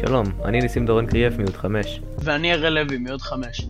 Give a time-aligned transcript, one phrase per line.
[0.00, 2.00] שלום, אני ניסים דורון קריאף מיוד 5.
[2.18, 3.66] ואני אראל לוי מיוד 5.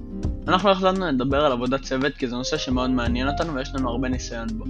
[0.49, 4.08] אנחנו החלטנו לדבר על עבודת צוות כי זה נושא שמאוד מעניין אותנו ויש לנו הרבה
[4.08, 4.65] ניסיון בו.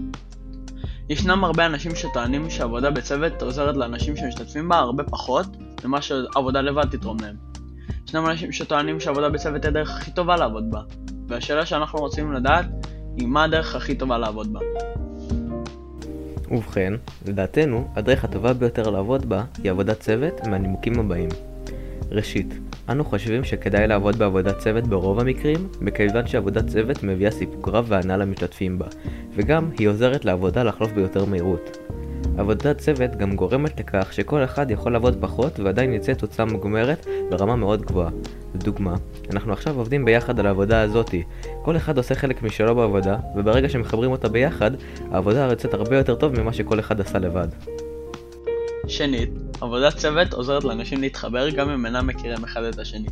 [1.09, 5.47] ישנם הרבה אנשים שטוענים שעבודה בצוות עוזרת לאנשים שמשתתפים בה הרבה פחות
[5.85, 7.37] ממה שעבודה לבד תתרום להם.
[8.09, 10.81] ישנם אנשים שטוענים שעבודה בצוות היא הדרך הכי טובה לעבוד בה,
[11.29, 12.67] והשאלה שאנחנו רוצים לדעת
[13.17, 14.61] היא מה הדרך הכי טובה לעבוד בה.
[16.51, 16.93] ובכן,
[17.27, 21.29] לדעתנו, הדרך הטובה ביותר לעבוד בה היא עבודת צוות מהנימוקים הבאים.
[22.11, 27.87] ראשית, אנו חושבים שכדאי לעבוד בעבודת צוות ברוב המקרים, מכיוון שעבודת צוות מביאה סיפוק רב
[27.89, 28.87] והנאה למשתתפים בה,
[29.35, 31.79] וגם היא עוזרת לעבודה לחלוף ביותר מהירות.
[32.39, 37.57] עבודת צוות גם גורמת לכך שכל אחד יכול לעבוד פחות ועדיין יצא תוצאה מוגמרת ברמה
[37.57, 38.11] מאוד גבוהה.
[38.55, 38.95] לדוגמה,
[39.33, 41.23] אנחנו עכשיו עובדים ביחד על העבודה הזאתי.
[41.63, 44.71] כל אחד עושה חלק משלו בעבודה, וברגע שמחברים אותה ביחד,
[45.11, 47.49] העבודה יוצאת הרבה יותר טוב ממה שכל אחד עשה לבד.
[48.89, 53.09] שנית, עבודת צוות עוזרת לאנשים להתחבר גם אם אינם מכירים אחד את השני,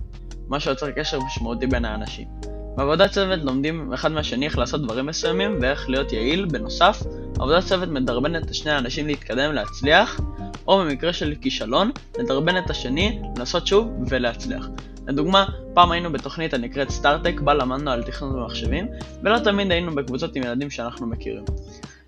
[0.49, 2.29] מה שיוצר קשר משמעותי בין האנשים.
[2.77, 7.03] בעבודת צוות לומדים אחד מהשני איך לעשות דברים מסוימים ואיך להיות יעיל, בנוסף,
[7.39, 10.21] עבודת צוות מדרבנת את שני האנשים להתקדם להצליח,
[10.67, 14.69] או במקרה של כישלון, לדרבן את השני לנסות שוב ולהצליח.
[15.09, 18.87] לדוגמה, פעם היינו בתוכנית הנקראת סטארט-טק בה למדנו על תכנות במחשבים,
[19.23, 21.45] ולא תמיד היינו בקבוצות עם ילדים שאנחנו מכירים.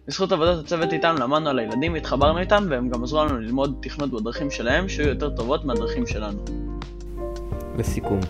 [0.08, 4.10] בזכות עבודת הצוות איתם למדנו על הילדים, התחברנו איתם, והם גם עזרו לנו ללמוד תכנות
[4.10, 6.38] בדרכים שלהם, שיהיו יותר טובות מהדרכים שלנו.
[7.78, 8.20] לסיכום,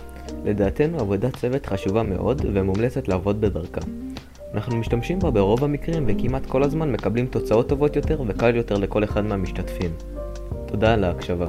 [0.45, 3.81] לדעתנו עבודת צוות חשובה מאוד ומומלצת לעבוד בדרכה.
[4.55, 9.05] אנחנו משתמשים בה ברוב המקרים וכמעט כל הזמן מקבלים תוצאות טובות יותר וקל יותר לכל
[9.05, 9.91] אחד מהמשתתפים.
[10.67, 11.47] תודה על ההקשבה.